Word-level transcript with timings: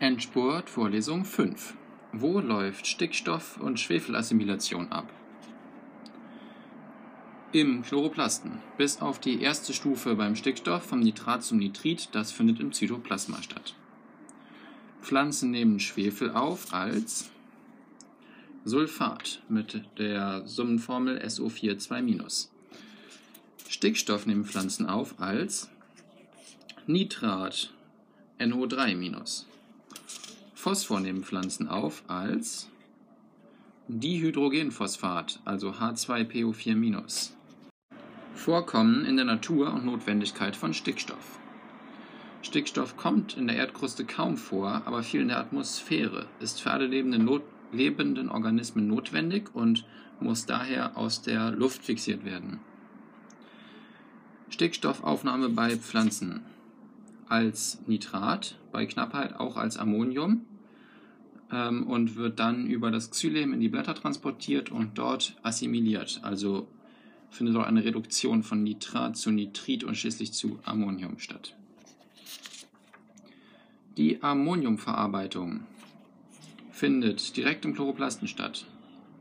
Endspurt 0.00 0.70
Vorlesung 0.70 1.26
5 1.26 1.74
Wo 2.14 2.40
läuft 2.40 2.86
Stickstoff- 2.86 3.60
und 3.60 3.78
Schwefelassimilation 3.78 4.90
ab? 4.90 5.12
Im 7.52 7.82
Chloroplasten. 7.82 8.62
Bis 8.78 9.02
auf 9.02 9.18
die 9.18 9.42
erste 9.42 9.74
Stufe 9.74 10.14
beim 10.14 10.36
Stickstoff 10.36 10.84
vom 10.84 11.00
Nitrat 11.00 11.42
zum 11.42 11.58
Nitrit, 11.58 12.08
das 12.12 12.32
findet 12.32 12.60
im 12.60 12.72
Zytoplasma 12.72 13.42
statt. 13.42 13.74
Pflanzen 15.02 15.50
nehmen 15.50 15.78
Schwefel 15.78 16.30
auf 16.30 16.72
als 16.72 17.28
Sulfat 18.64 19.42
mit 19.50 19.84
der 19.98 20.46
Summenformel 20.46 21.18
SO4 21.18 22.48
Stickstoff 23.68 24.24
nehmen 24.24 24.46
Pflanzen 24.46 24.86
auf 24.86 25.20
als 25.20 25.68
Nitrat 26.86 27.74
NO3 28.38 28.96
Phosphor 30.60 31.00
nehmen 31.00 31.24
Pflanzen 31.24 31.68
auf 31.68 32.02
als 32.06 32.68
Dihydrogenphosphat, 33.88 35.40
also 35.46 35.70
H2PO4-. 35.70 37.30
Vorkommen 38.34 39.06
in 39.06 39.16
der 39.16 39.24
Natur 39.24 39.72
und 39.72 39.86
Notwendigkeit 39.86 40.54
von 40.54 40.74
Stickstoff. 40.74 41.38
Stickstoff 42.42 42.98
kommt 42.98 43.38
in 43.38 43.46
der 43.46 43.56
Erdkruste 43.56 44.04
kaum 44.04 44.36
vor, 44.36 44.82
aber 44.84 45.02
viel 45.02 45.22
in 45.22 45.28
der 45.28 45.38
Atmosphäre, 45.38 46.26
ist 46.40 46.60
für 46.60 46.72
alle 46.72 46.86
lebenden, 46.86 47.24
Not 47.24 47.42
lebenden 47.72 48.28
Organismen 48.28 48.86
notwendig 48.86 49.54
und 49.54 49.86
muss 50.20 50.44
daher 50.44 50.98
aus 50.98 51.22
der 51.22 51.52
Luft 51.52 51.82
fixiert 51.82 52.26
werden. 52.26 52.60
Stickstoffaufnahme 54.50 55.48
bei 55.48 55.76
Pflanzen 55.76 56.42
als 57.30 57.78
Nitrat, 57.86 58.58
bei 58.72 58.84
Knappheit 58.84 59.40
auch 59.40 59.56
als 59.56 59.78
Ammonium 59.78 60.44
ähm, 61.52 61.86
und 61.86 62.16
wird 62.16 62.38
dann 62.38 62.66
über 62.66 62.90
das 62.90 63.10
Xylem 63.10 63.52
in 63.52 63.60
die 63.60 63.68
Blätter 63.68 63.94
transportiert 63.94 64.70
und 64.70 64.98
dort 64.98 65.36
assimiliert. 65.42 66.20
Also 66.22 66.68
findet 67.30 67.54
dort 67.54 67.66
eine 67.66 67.84
Reduktion 67.84 68.42
von 68.42 68.62
Nitrat 68.62 69.16
zu 69.16 69.30
Nitrit 69.30 69.84
und 69.84 69.96
schließlich 69.96 70.32
zu 70.32 70.58
Ammonium 70.64 71.18
statt. 71.18 71.54
Die 73.96 74.22
Ammoniumverarbeitung 74.22 75.60
findet 76.70 77.36
direkt 77.36 77.64
im 77.64 77.74
Chloroplasten 77.74 78.28
statt 78.28 78.64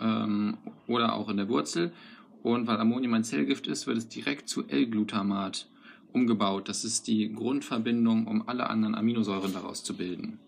ähm, 0.00 0.56
oder 0.86 1.14
auch 1.14 1.28
in 1.28 1.36
der 1.36 1.48
Wurzel. 1.48 1.92
Und 2.42 2.66
weil 2.66 2.78
Ammonium 2.78 3.14
ein 3.14 3.24
Zellgift 3.24 3.66
ist, 3.66 3.86
wird 3.86 3.96
es 3.96 4.08
direkt 4.08 4.48
zu 4.48 4.68
L-Glutamat 4.68 5.68
umgebaut. 6.12 6.68
Das 6.68 6.84
ist 6.84 7.06
die 7.06 7.32
Grundverbindung, 7.32 8.26
um 8.26 8.48
alle 8.48 8.68
anderen 8.68 8.94
Aminosäuren 8.94 9.52
daraus 9.52 9.82
zu 9.82 9.96
bilden. 9.96 10.38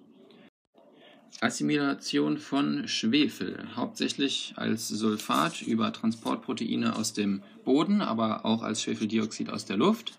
Assimilation 1.40 2.38
von 2.38 2.88
Schwefel, 2.88 3.66
hauptsächlich 3.76 4.54
als 4.56 4.88
Sulfat 4.88 5.60
über 5.62 5.92
Transportproteine 5.92 6.96
aus 6.96 7.12
dem 7.12 7.42
Boden, 7.64 8.00
aber 8.00 8.46
auch 8.46 8.62
als 8.62 8.82
Schwefeldioxid 8.82 9.50
aus 9.50 9.66
der 9.66 9.76
Luft. 9.76 10.18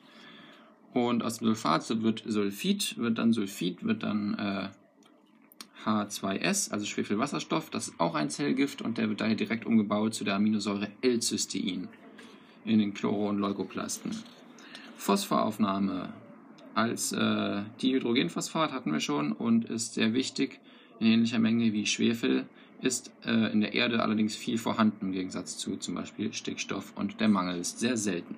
Und 0.94 1.24
aus 1.24 1.40
dem 1.40 1.48
Sulfat 1.48 2.04
wird 2.04 2.24
Sulfid, 2.26 2.98
wird 2.98 3.18
dann 3.18 3.34
Sulfid, 3.34 3.84
wird 3.84 4.04
dann 4.04 4.36
äh, 4.36 4.70
H2S, 5.88 6.72
also 6.72 6.86
Schwefelwasserstoff. 6.86 7.72
Das 7.72 7.88
ist 7.88 8.00
auch 8.00 8.14
ein 8.14 8.30
Zellgift 8.30 8.82
und 8.82 8.98
der 8.98 9.10
wird 9.10 9.22
daher 9.22 9.36
direkt 9.36 9.66
umgebaut 9.66 10.14
zu 10.14 10.24
der 10.24 10.36
Aminosäure 10.36 10.90
L-Cystein 11.02 11.88
in 12.64 12.80
den 12.80 12.94
Chloro- 12.94 13.30
und 13.30 13.40
Leukoplasten. 13.40 14.12
Phosphoraufnahme 14.98 16.10
als 16.76 17.12
äh, 17.12 17.62
Dihydrogenphosphat 17.82 18.72
hatten 18.72 18.92
wir 18.92 19.00
schon 19.00 19.32
und 19.32 19.66
ist 19.66 19.96
sehr 19.96 20.14
wichtig 20.14 20.60
in 21.00 21.08
ähnlicher 21.08 21.40
Menge 21.40 21.74
wie 21.74 21.86
Schwefel, 21.86 22.46
ist 22.82 23.12
äh, 23.26 23.52
in 23.52 23.62
der 23.62 23.74
Erde 23.74 24.02
allerdings 24.02 24.36
viel 24.36 24.58
vorhanden 24.58 25.08
im 25.08 25.12
Gegensatz 25.12 25.58
zu 25.58 25.78
zum 25.78 25.96
Beispiel 25.96 26.34
Stickstoff 26.34 26.94
und 26.96 27.20
der 27.20 27.28
Mangel 27.28 27.60
ist 27.60 27.80
sehr 27.80 27.98
selten. 27.98 28.36